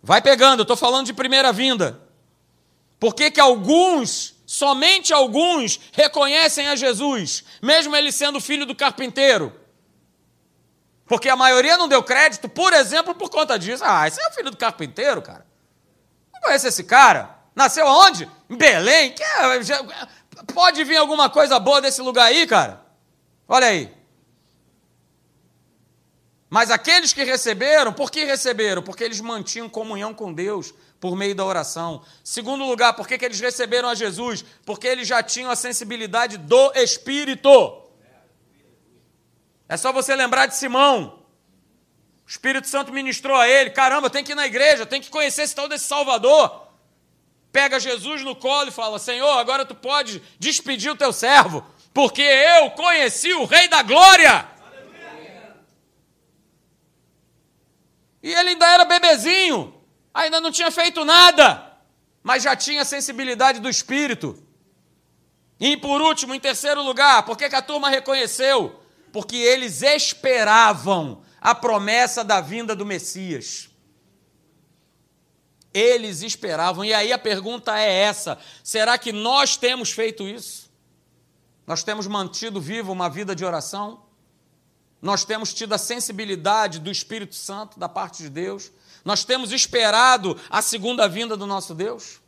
[0.01, 1.99] Vai pegando, eu estou falando de primeira vinda.
[2.99, 9.51] Por que, que alguns, somente alguns, reconhecem a Jesus, mesmo ele sendo filho do carpinteiro?
[11.07, 13.83] Porque a maioria não deu crédito, por exemplo, por conta disso.
[13.85, 15.45] Ah, esse é o filho do carpinteiro, cara.
[16.33, 17.34] Não conhece esse cara?
[17.55, 18.29] Nasceu aonde?
[18.49, 19.13] Em Belém?
[19.13, 19.81] Que é, já,
[20.53, 22.85] pode vir alguma coisa boa desse lugar aí, cara?
[23.47, 23.93] Olha aí.
[26.49, 28.81] Mas aqueles que receberam, por que receberam?
[28.81, 32.01] Porque eles mantinham comunhão com Deus por meio da oração.
[32.23, 34.43] Segundo lugar, por que, que eles receberam a Jesus?
[34.65, 37.81] Porque eles já tinham a sensibilidade do Espírito.
[39.67, 41.25] É só você lembrar de Simão.
[42.25, 45.43] O Espírito Santo ministrou a ele: caramba, tem que ir na igreja, tem que conhecer
[45.43, 46.64] esse tal desse Salvador.
[47.55, 52.21] Pega Jesus no colo e fala: Senhor, agora tu pode despedir o teu servo, porque
[52.21, 54.45] eu conheci o Rei da Glória.
[58.21, 59.73] E ele ainda era bebezinho
[60.13, 61.73] ainda não tinha feito nada,
[62.23, 64.41] mas já tinha a sensibilidade do espírito.
[65.59, 68.81] E por último, em terceiro lugar, por que, a turma reconheceu?
[69.11, 73.69] Porque eles esperavam a promessa da vinda do Messias.
[75.75, 76.85] Eles esperavam.
[76.85, 80.71] E aí a pergunta é essa: será que nós temos feito isso?
[81.67, 84.05] Nós temos mantido viva uma vida de oração?
[85.01, 88.71] Nós temos tido a sensibilidade do Espírito Santo da parte de Deus?
[89.03, 92.21] Nós temos esperado a segunda vinda do nosso Deus?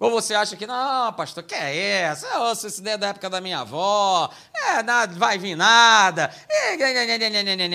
[0.00, 2.26] Ou você acha que, não, pastor, que é essa?
[2.26, 6.34] Eu ouço essa ideia da época da minha avó, é, nada, vai vir nada.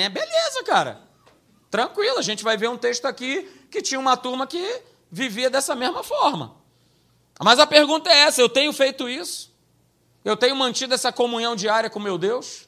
[0.09, 1.01] Beleza, cara.
[1.71, 5.75] Tranquilo, a gente vai ver um texto aqui que tinha uma turma que vivia dessa
[5.75, 6.55] mesma forma.
[7.39, 9.55] Mas a pergunta é essa: eu tenho feito isso?
[10.23, 12.67] Eu tenho mantido essa comunhão diária com meu Deus?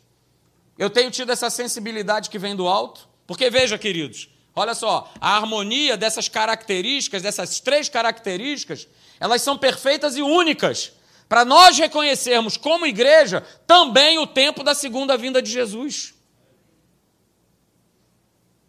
[0.77, 3.07] Eu tenho tido essa sensibilidade que vem do alto?
[3.27, 10.17] Porque veja, queridos, Olha só, a harmonia dessas características, dessas três características, elas são perfeitas
[10.17, 10.91] e únicas
[11.29, 16.13] para nós reconhecermos como igreja também o tempo da segunda vinda de Jesus.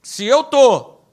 [0.00, 1.12] Se eu estou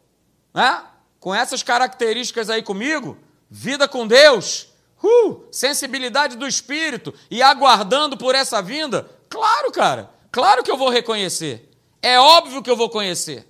[0.53, 0.83] né,
[1.27, 3.17] com essas características aí comigo,
[3.49, 4.69] vida com Deus,
[5.03, 10.87] uh, sensibilidade do Espírito e aguardando por essa vinda, claro, cara, claro que eu vou
[10.89, 11.69] reconhecer.
[12.01, 13.45] É óbvio que eu vou conhecer.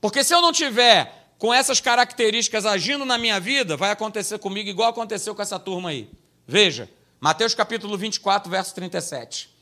[0.00, 4.70] Porque se eu não tiver com essas características agindo na minha vida, vai acontecer comigo
[4.70, 6.08] igual aconteceu com essa turma aí.
[6.46, 6.88] Veja,
[7.20, 9.54] Mateus capítulo 24, verso 37.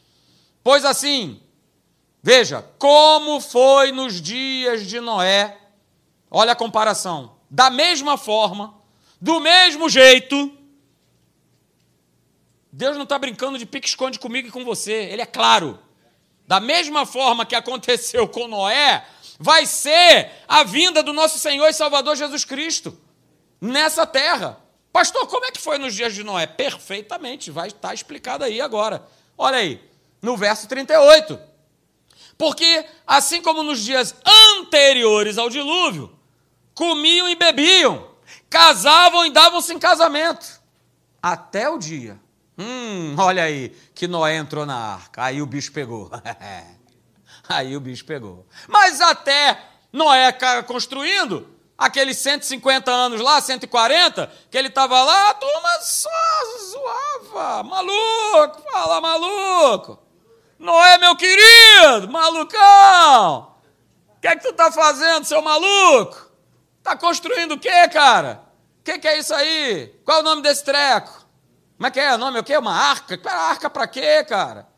[0.63, 1.43] Pois assim,
[2.23, 5.60] veja, como foi nos dias de Noé,
[6.31, 8.75] olha a comparação, da mesma forma,
[9.21, 10.57] do mesmo jeito,
[12.73, 15.79] Deus não está brincando de pique-esconde comigo e com você, Ele é claro.
[16.47, 19.05] Da mesma forma que aconteceu com Noé,
[19.39, 22.97] vai ser a vinda do nosso Senhor e Salvador Jesus Cristo
[23.61, 24.59] nessa terra.
[24.93, 26.47] Pastor, como é que foi nos dias de Noé?
[26.47, 29.07] Perfeitamente, vai estar explicado aí agora.
[29.37, 29.83] Olha aí,
[30.21, 31.39] no verso 38.
[32.37, 34.15] Porque, assim como nos dias
[34.59, 36.19] anteriores ao dilúvio,
[36.81, 38.09] comiam e bebiam,
[38.49, 40.63] casavam e davam-se em casamento,
[41.23, 42.19] até o dia.
[42.57, 46.11] Hum, olha aí, que Noé entrou na arca, aí o bicho pegou.
[47.49, 48.47] Aí o bicho pegou.
[48.69, 49.61] Mas até
[49.93, 50.31] Noé
[50.69, 56.09] construindo, aqueles 150 anos lá, 140, que ele estava lá, a turma só
[56.71, 57.65] zoava.
[57.65, 59.99] Maluco, fala maluco.
[60.61, 63.53] Noé, meu querido, malucão.
[64.17, 66.30] O que é que tu tá fazendo, seu maluco?
[66.83, 68.43] Tá construindo o quê, cara?
[68.81, 69.95] O que, que, é isso aí?
[70.05, 71.27] Qual é o nome desse treco?
[71.77, 72.15] Como é que é?
[72.15, 72.57] O nome é o quê?
[72.57, 73.21] Uma arca?
[73.25, 74.69] Arca para quê, cara?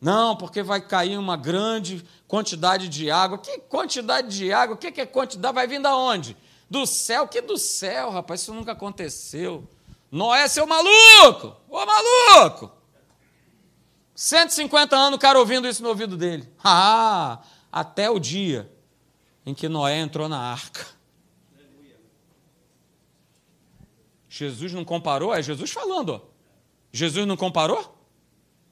[0.00, 3.38] Não, porque vai cair uma grande quantidade de água.
[3.38, 4.76] Que quantidade de água?
[4.76, 5.54] O que é quantidade?
[5.54, 6.36] Vai vir da onde?
[6.70, 7.26] Do céu?
[7.26, 8.42] Que do céu, rapaz?
[8.42, 9.68] Isso nunca aconteceu.
[10.10, 11.56] Noé, seu maluco!
[11.68, 12.72] Ô maluco!
[14.14, 16.52] 150 anos o cara ouvindo isso no ouvido dele.
[16.62, 18.70] Ah, até o dia
[19.44, 20.97] em que Noé entrou na arca.
[24.38, 26.10] Jesus não comparou, é Jesus falando.
[26.10, 26.20] Ó.
[26.92, 27.98] Jesus não comparou?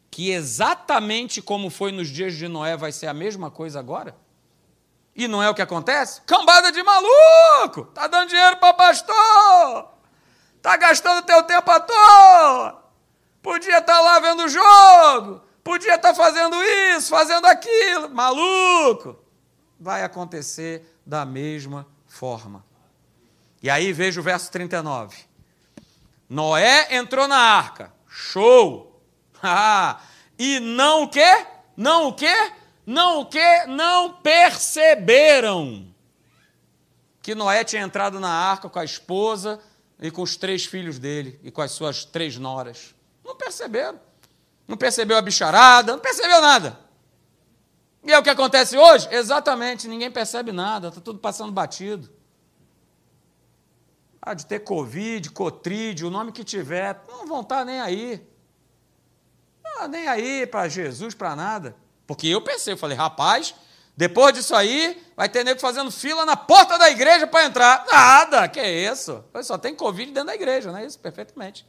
[0.09, 4.17] Que exatamente como foi nos dias de Noé vai ser a mesma coisa agora?
[5.13, 6.21] E não é o que acontece?
[6.21, 7.87] Cambada de maluco!
[7.87, 9.89] Tá dando dinheiro para pastor!
[10.63, 12.85] Tá gastando teu tempo à toa!
[13.43, 15.43] Podia estar tá lá vendo o jogo!
[15.65, 16.55] Podia estar tá fazendo
[16.95, 18.09] isso, fazendo aquilo!
[18.11, 19.17] Maluco!
[19.81, 22.65] Vai acontecer da mesma forma.
[23.61, 25.26] E aí veja o verso 39.
[26.29, 27.93] Noé entrou na arca.
[28.09, 28.93] Show!
[29.49, 30.01] Ah,
[30.39, 31.47] e não o quê?
[31.77, 32.53] Não o quê?
[32.87, 33.65] Não o quê?
[33.69, 35.87] Não perceberam
[37.23, 39.61] que Noé tinha entrado na arca com a esposa
[40.01, 42.95] e com os três filhos dele e com as suas três noras.
[43.25, 44.01] Não perceberam.
[44.67, 46.79] Não percebeu a bicharada, não percebeu nada.
[48.03, 49.09] E é o que acontece hoje?
[49.11, 52.09] Exatamente, ninguém percebe nada, está tudo passando batido.
[54.27, 58.21] Ah, de ter Covid, Cotrid, o nome que tiver, não vão estar nem aí.
[59.79, 61.77] Ah, nem aí para Jesus, para nada.
[62.09, 63.55] Porque eu pensei, eu falei, rapaz,
[63.97, 67.87] depois disso aí, vai ter nego fazendo fila na porta da igreja para entrar.
[67.87, 69.25] Nada, que é isso?
[69.45, 70.99] Só tem Covid dentro da igreja, não é isso?
[70.99, 71.65] Perfeitamente.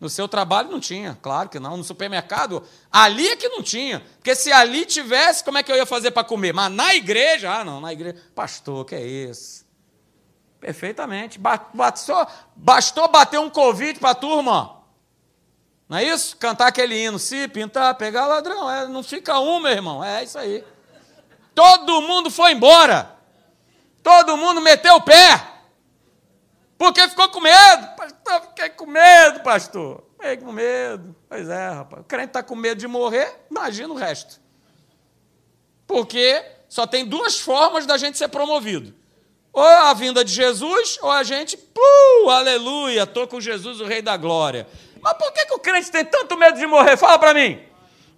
[0.00, 1.76] No seu trabalho não tinha, claro que não.
[1.76, 4.00] No supermercado, ali é que não tinha.
[4.16, 6.52] Porque se ali tivesse, como é que eu ia fazer para comer?
[6.52, 8.20] Mas na igreja, ah, não, na igreja.
[8.34, 9.64] Pastor, que é isso?
[10.62, 11.40] Perfeitamente.
[11.74, 14.80] Bastou, bastou bater um convite para a turma,
[15.88, 16.36] não é isso?
[16.36, 18.70] Cantar aquele hino, se pintar, pegar ladrão.
[18.70, 20.02] É, não fica um, meu irmão.
[20.02, 20.64] É isso aí.
[21.52, 23.14] Todo mundo foi embora.
[24.04, 25.48] Todo mundo meteu o pé.
[26.78, 27.88] Porque ficou com medo.
[27.96, 30.04] Pastor, fiquei com medo, pastor.
[30.12, 31.16] Fiquei com medo.
[31.28, 32.02] Pois é, rapaz.
[32.02, 34.40] O crente está com medo de morrer, imagina o resto.
[35.88, 39.01] Porque só tem duas formas da gente ser promovido.
[39.52, 44.00] Ou a vinda de Jesus, ou a gente, puh, aleluia, estou com Jesus, o Rei
[44.00, 44.66] da Glória.
[45.02, 46.96] Mas por que, que o crente tem tanto medo de morrer?
[46.96, 47.58] Fala para mim.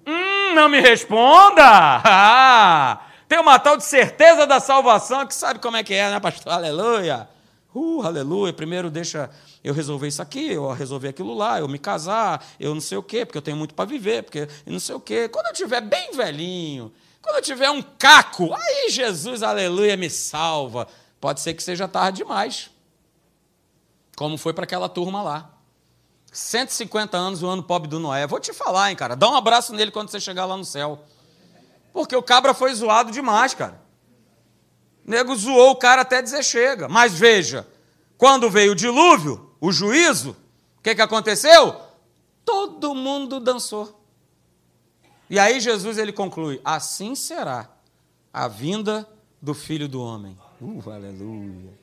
[0.07, 1.63] Hum, não me responda.
[3.27, 6.53] Tem uma tal de certeza da salvação que sabe como é que é, né, pastor?
[6.53, 7.27] Aleluia.
[7.75, 8.53] Uh, aleluia.
[8.53, 9.31] Primeiro deixa
[9.65, 13.03] eu resolver isso aqui, eu resolver aquilo lá, eu me casar, eu não sei o
[13.03, 15.27] quê, porque eu tenho muito para viver, porque não sei o quê.
[15.27, 16.93] Quando eu estiver bem velhinho,
[17.23, 20.87] quando eu tiver um caco, aí Jesus, aleluia, me salva.
[21.25, 22.71] Pode ser que seja tarde demais.
[24.15, 25.53] Como foi para aquela turma lá.
[26.31, 28.27] 150 anos o ano pobre do Noé.
[28.27, 29.17] Vou te falar, hein, cara.
[29.17, 31.03] Dá um abraço nele quando você chegar lá no céu.
[31.95, 33.81] Porque o cabra foi zoado demais, cara.
[35.03, 36.91] O nego zoou o cara até dizer chega.
[36.91, 37.67] Mas veja,
[38.19, 40.37] quando veio o dilúvio, o juízo,
[40.79, 41.81] o que, que aconteceu?
[42.45, 43.99] Todo mundo dançou.
[45.31, 47.71] E aí Jesus ele conclui: assim será
[48.31, 49.09] a vinda
[49.41, 50.44] do Filho do Homem.
[50.61, 51.79] Uh, aleluia.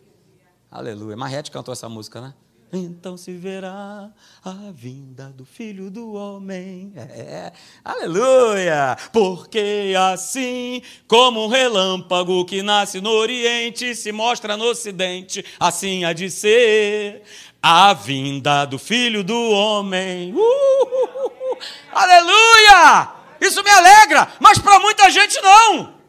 [0.71, 1.17] Aleluia.
[1.17, 2.33] Marrete cantou essa música, né?
[2.73, 4.09] então se verá
[4.43, 6.93] a vinda do Filho do Homem.
[6.95, 7.51] É,
[7.83, 8.97] aleluia!
[9.11, 16.13] Porque assim como um relâmpago que nasce no Oriente se mostra no Ocidente, assim há
[16.13, 17.23] de ser
[17.61, 20.33] a vinda do Filho do Homem.
[20.33, 21.57] Uh, uh, uh,
[21.91, 23.11] aleluia!
[23.41, 26.00] Isso me alegra, mas para muita gente não.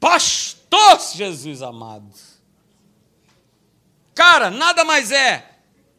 [0.00, 2.12] Pastor Jesus amado.
[4.14, 5.48] Cara, nada mais é.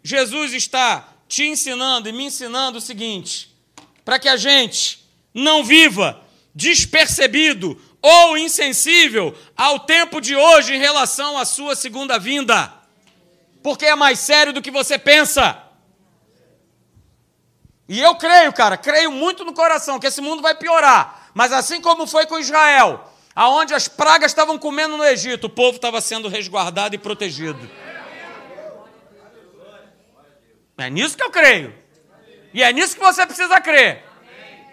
[0.03, 3.55] Jesus está te ensinando e me ensinando o seguinte:
[4.03, 6.21] para que a gente não viva
[6.53, 12.73] despercebido ou insensível ao tempo de hoje em relação à sua segunda vinda,
[13.61, 15.63] porque é mais sério do que você pensa.
[17.87, 21.81] E eu creio, cara, creio muito no coração que esse mundo vai piorar, mas assim
[21.81, 26.27] como foi com Israel, aonde as pragas estavam comendo no Egito, o povo estava sendo
[26.27, 27.71] resguardado e protegido.
[30.77, 31.73] É nisso que eu creio.
[32.53, 34.03] E é nisso que você precisa crer.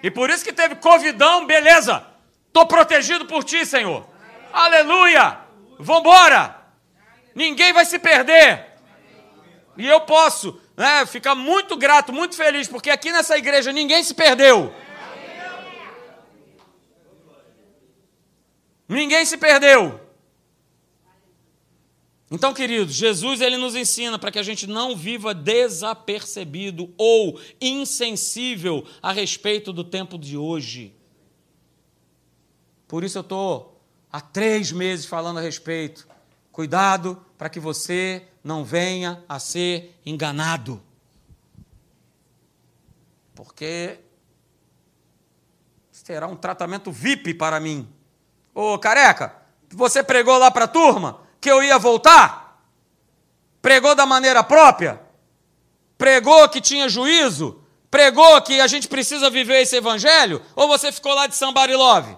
[0.03, 2.05] E por isso que teve covidão, beleza.
[2.49, 4.05] Estou protegido por ti, Senhor.
[4.53, 5.39] Aleluia.
[5.79, 6.57] Vambora.
[7.37, 8.67] Ninguém vai se perder.
[9.79, 14.13] E eu posso né, ficar muito grato, muito feliz, porque aqui nessa igreja ninguém se
[14.13, 14.75] perdeu.
[18.89, 20.01] Ninguém se perdeu.
[22.31, 28.85] Então, queridos, Jesus ele nos ensina para que a gente não viva desapercebido ou insensível
[29.01, 30.93] a respeito do tempo de hoje.
[32.89, 33.81] Por isso eu estou
[34.11, 36.09] há três meses falando a respeito.
[36.51, 40.83] Cuidado para que você não venha a ser enganado.
[43.35, 44.01] Porque
[45.93, 47.87] será um tratamento VIP para mim.
[48.59, 49.37] Ô careca,
[49.69, 52.67] você pregou lá para a turma que eu ia voltar?
[53.61, 54.99] Pregou da maneira própria?
[55.99, 57.63] Pregou que tinha juízo?
[57.91, 60.41] Pregou que a gente precisa viver esse evangelho?
[60.55, 62.17] Ou você ficou lá de Sambarilove?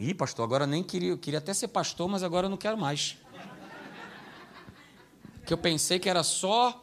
[0.00, 2.76] Ih, pastor, agora nem queria, eu queria até ser pastor, mas agora eu não quero
[2.76, 3.16] mais.
[5.46, 6.82] Que eu pensei que era só,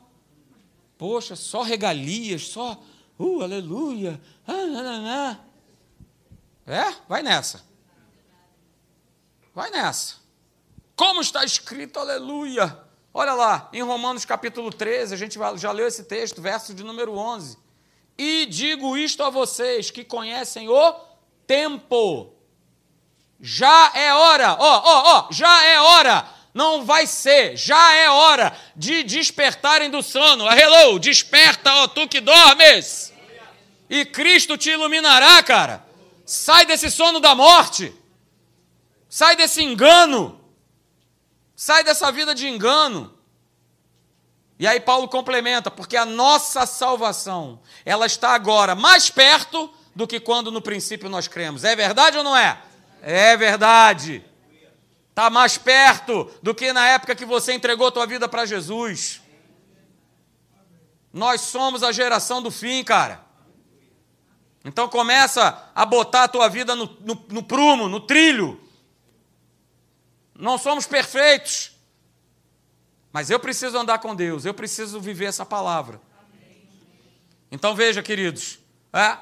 [0.98, 2.82] poxa, só regalias, só,
[3.20, 5.38] uh, aleluia, ah, ah,
[6.68, 6.96] ah, É?
[7.08, 7.64] Vai nessa.
[9.54, 10.16] Vai nessa.
[10.96, 12.78] Como está escrito, aleluia.
[13.14, 17.16] Olha lá, em Romanos capítulo 13, a gente já leu esse texto, verso de número
[17.16, 17.58] 11.
[18.18, 20.94] E digo isto a vocês que conhecem o
[21.46, 22.34] tempo.
[23.40, 28.56] Já é hora, ó, ó, ó, já é hora, não vai ser, já é hora
[28.76, 30.46] de despertarem do sono.
[30.48, 33.12] Hello, desperta, ó, tu que dormes.
[33.90, 35.86] E Cristo te iluminará, cara.
[36.26, 37.94] Sai desse sono da morte.
[39.10, 40.40] Sai desse engano.
[41.56, 43.14] Sai dessa vida de engano.
[44.60, 50.20] E aí Paulo complementa, porque a nossa salvação, ela está agora mais perto do que
[50.20, 51.64] quando no princípio nós cremos.
[51.64, 52.62] É verdade ou não é?
[53.02, 54.24] É verdade.
[55.14, 59.22] Está mais perto do que na época que você entregou tua vida para Jesus.
[61.14, 63.24] Nós somos a geração do fim, cara.
[64.66, 68.60] Então começa a botar a tua vida no, no, no prumo, no trilho.
[70.34, 71.74] Não somos perfeitos.
[73.12, 76.02] Mas eu preciso andar com Deus, eu preciso viver essa palavra.
[77.52, 78.58] Então veja, queridos,
[78.92, 79.16] é,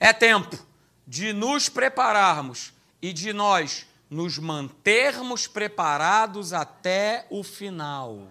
[0.00, 0.58] é tempo
[1.06, 8.28] de nos prepararmos e de nós nos mantermos preparados até o final.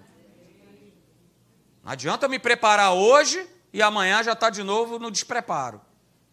[1.84, 5.80] Não adianta me preparar hoje e amanhã já está de novo no despreparo.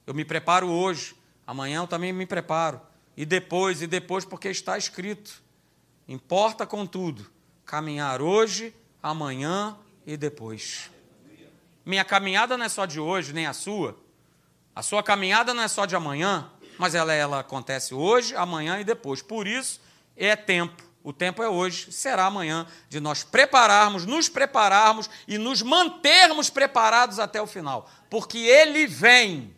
[0.07, 1.15] Eu me preparo hoje,
[1.47, 2.81] amanhã eu também me preparo.
[3.17, 5.43] E depois, e depois, porque está escrito.
[6.09, 7.31] Importa, contudo,
[7.65, 9.77] caminhar hoje, amanhã
[10.07, 10.91] e depois.
[11.85, 13.97] Minha caminhada não é só de hoje, nem a sua.
[14.75, 18.85] A sua caminhada não é só de amanhã, mas ela, ela acontece hoje, amanhã e
[18.85, 19.23] depois.
[19.23, 19.81] Por isso,
[20.17, 20.83] é tempo.
[21.03, 27.19] O tempo é hoje, será amanhã, de nós prepararmos, nos prepararmos e nos mantermos preparados
[27.19, 27.91] até o final.
[28.09, 29.55] Porque Ele vem.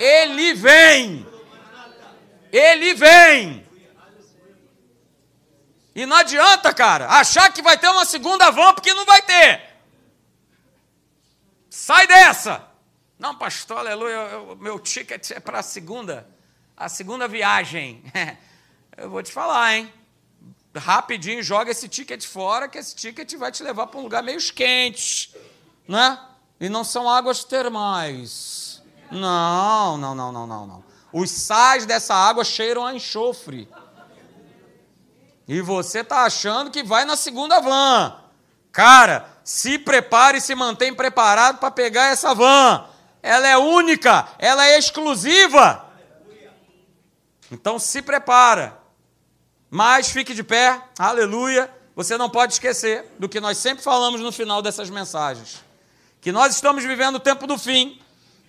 [0.00, 1.26] Ele vem.
[2.50, 3.66] Ele vem.
[5.94, 9.62] E não adianta, cara, achar que vai ter uma segunda van, porque não vai ter.
[11.70, 12.73] Sai dessa.
[13.18, 14.18] Não, pastor, aleluia,
[14.58, 16.28] meu ticket é para a segunda,
[16.76, 18.02] a segunda viagem.
[18.96, 19.92] Eu vou te falar, hein?
[20.76, 24.40] Rapidinho, joga esse ticket fora, que esse ticket vai te levar para um lugar meio
[24.52, 25.34] quente,
[25.86, 26.18] né?
[26.58, 28.82] E não são águas termais.
[29.10, 30.84] Não, não, não, não, não, não.
[31.12, 33.68] Os sais dessa água cheiram a enxofre.
[35.46, 38.16] E você está achando que vai na segunda van.
[38.72, 42.88] Cara, se prepare e se mantém preparado para pegar essa van
[43.24, 45.82] ela é única, ela é exclusiva.
[47.50, 48.78] Então se prepara.
[49.70, 51.72] Mas fique de pé, aleluia.
[51.96, 55.64] Você não pode esquecer do que nós sempre falamos no final dessas mensagens:
[56.20, 57.98] que nós estamos vivendo o tempo do fim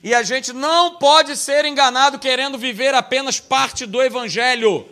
[0.04, 4.90] e a gente não pode ser enganado querendo viver apenas parte do Evangelho.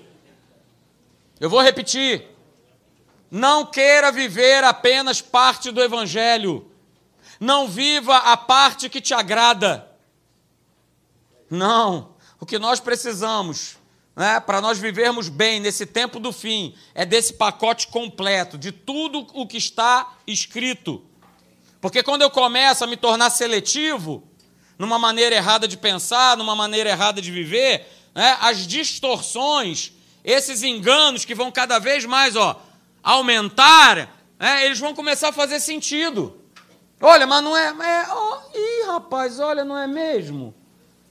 [1.41, 2.25] Eu vou repetir.
[3.29, 6.71] Não queira viver apenas parte do Evangelho.
[7.43, 9.85] Não viva a parte que te agrada.
[11.49, 12.15] Não.
[12.39, 13.75] O que nós precisamos
[14.15, 19.27] né, para nós vivermos bem nesse tempo do fim é desse pacote completo, de tudo
[19.33, 21.03] o que está escrito.
[21.81, 24.23] Porque quando eu começo a me tornar seletivo,
[24.79, 27.85] numa maneira errada de pensar, numa maneira errada de viver,
[28.15, 29.91] né, as distorções,
[30.23, 32.57] esses enganos que vão cada vez mais ó,
[33.03, 36.41] aumentar, né, eles vão começar a fazer sentido.
[37.05, 37.67] Olha, mas não é.
[37.67, 40.55] é oh, ih, rapaz, olha, não é mesmo?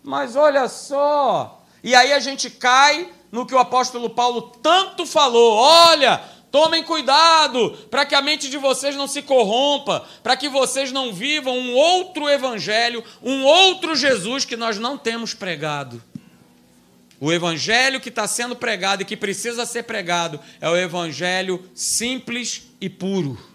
[0.02, 1.62] Mas olha só.
[1.84, 6.18] E aí a gente cai no que o apóstolo Paulo tanto falou: olha,
[6.50, 11.12] tomem cuidado para que a mente de vocês não se corrompa, para que vocês não
[11.12, 16.02] vivam um outro evangelho, um outro Jesus que nós não temos pregado.
[17.20, 22.62] O evangelho que está sendo pregado e que precisa ser pregado é o evangelho simples
[22.80, 23.51] e puro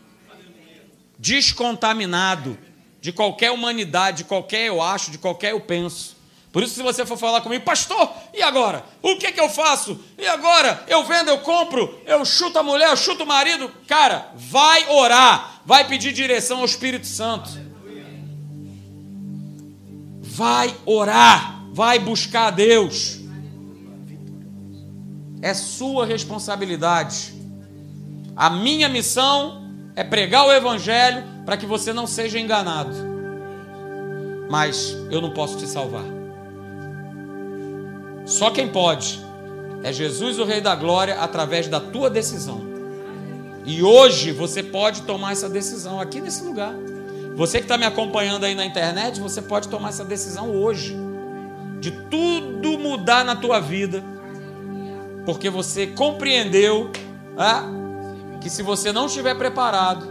[1.17, 2.57] descontaminado
[2.99, 6.17] de qualquer humanidade, de qualquer eu acho, de qualquer eu penso.
[6.51, 8.83] Por isso, se você for falar comigo, pastor, e agora?
[9.01, 9.99] O que, que eu faço?
[10.17, 10.83] E agora?
[10.87, 13.71] Eu vendo, eu compro, eu chuto a mulher, eu chuto o marido.
[13.87, 17.49] Cara, vai orar, vai pedir direção ao Espírito Santo.
[20.21, 23.19] Vai orar, vai buscar a Deus.
[25.41, 27.35] É sua responsabilidade.
[28.35, 29.66] A minha missão
[29.97, 32.93] é pregar o Evangelho para que você não seja enganado.
[34.47, 36.05] Mas eu não posso te salvar.
[38.23, 39.19] Só quem pode
[39.83, 42.61] é Jesus, o Rei da Glória, através da tua decisão.
[43.65, 46.75] E hoje você pode tomar essa decisão aqui nesse lugar.
[47.35, 50.95] Você que está me acompanhando aí na internet, você pode tomar essa decisão hoje.
[51.79, 54.03] De tudo mudar na tua vida.
[55.25, 56.91] Porque você compreendeu
[57.35, 57.63] ah,
[58.41, 60.07] que se você não estiver preparado,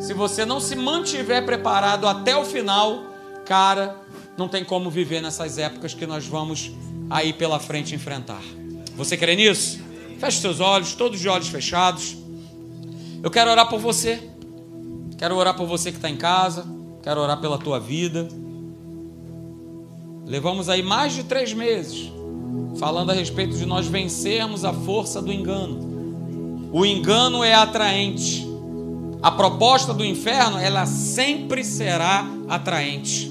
[0.00, 3.04] se você não se mantiver preparado até o final,
[3.44, 3.96] cara,
[4.36, 6.72] não tem como viver nessas épocas que nós vamos
[7.08, 8.42] aí pela frente enfrentar.
[8.96, 9.80] Você crê nisso?
[10.18, 12.16] Feche seus olhos, todos de olhos fechados.
[13.22, 14.22] Eu quero orar por você.
[15.18, 16.66] Quero orar por você que está em casa.
[17.02, 18.28] Quero orar pela tua vida.
[20.26, 22.12] Levamos aí mais de três meses
[22.78, 25.89] falando a respeito de nós vencermos a força do engano.
[26.72, 28.46] O engano é atraente.
[29.22, 33.30] A proposta do inferno, ela sempre será atraente.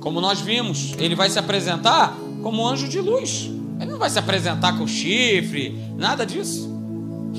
[0.00, 3.50] Como nós vimos, ele vai se apresentar como anjo de luz.
[3.80, 6.68] Ele não vai se apresentar com chifre, nada disso.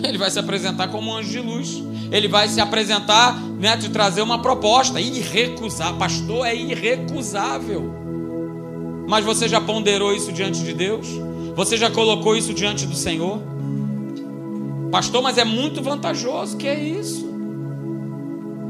[0.04, 1.84] Ele vai se apresentar como anjo de luz.
[2.12, 5.97] Ele vai se apresentar, né, te trazer uma proposta irrecusável.
[5.97, 7.93] Pastor, é irrecusável.
[9.08, 11.08] Mas você já ponderou isso diante de Deus?
[11.56, 13.49] Você já colocou isso diante do Senhor?
[14.91, 16.57] Pastor, mas é muito vantajoso.
[16.57, 17.29] Que é isso?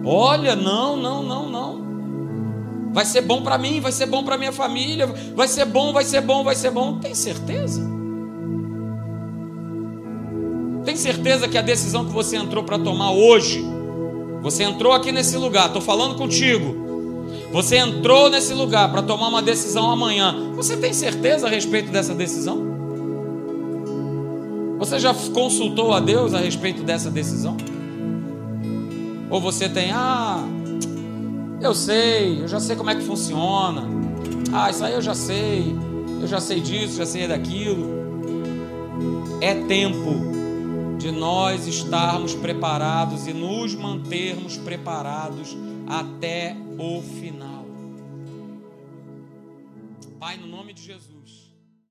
[0.04, 1.90] Olha, não, não, não, não.
[2.92, 5.06] Vai ser bom para mim, vai ser bom para minha família,
[5.36, 6.98] vai ser bom, vai ser bom, vai ser bom.
[6.98, 7.82] Tem certeza?
[10.84, 13.64] Tem certeza que a decisão que você entrou para tomar hoje,
[14.42, 16.90] você entrou aqui nesse lugar, estou falando contigo.
[17.52, 20.54] Você entrou nesse lugar para tomar uma decisão amanhã.
[20.56, 22.79] Você tem certeza a respeito dessa decisão?
[24.80, 27.58] Você já consultou a Deus a respeito dessa decisão?
[29.30, 30.42] Ou você tem, ah,
[31.62, 33.84] eu sei, eu já sei como é que funciona.
[34.54, 35.76] Ah, isso aí eu já sei.
[36.22, 38.00] Eu já sei disso, já sei daquilo.
[39.42, 45.58] É tempo de nós estarmos preparados e nos mantermos preparados
[45.88, 47.66] até o final.
[50.20, 51.19] Pai, no nome de Jesus.